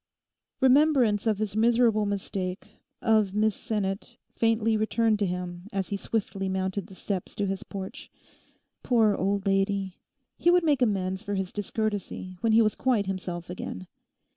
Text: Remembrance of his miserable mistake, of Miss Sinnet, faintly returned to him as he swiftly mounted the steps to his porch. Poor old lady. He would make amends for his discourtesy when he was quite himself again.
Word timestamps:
Remembrance 0.61 1.27
of 1.27 1.37
his 1.37 1.55
miserable 1.55 2.07
mistake, 2.07 2.81
of 3.03 3.35
Miss 3.35 3.55
Sinnet, 3.55 4.17
faintly 4.35 4.75
returned 4.75 5.19
to 5.19 5.27
him 5.27 5.67
as 5.71 5.89
he 5.89 5.95
swiftly 5.95 6.49
mounted 6.49 6.87
the 6.87 6.95
steps 6.95 7.35
to 7.35 7.45
his 7.45 7.61
porch. 7.61 8.09
Poor 8.81 9.13
old 9.15 9.45
lady. 9.45 9.99
He 10.39 10.49
would 10.49 10.63
make 10.63 10.81
amends 10.81 11.21
for 11.21 11.35
his 11.35 11.51
discourtesy 11.51 12.35
when 12.41 12.51
he 12.53 12.63
was 12.63 12.73
quite 12.73 13.05
himself 13.05 13.47
again. 13.47 13.85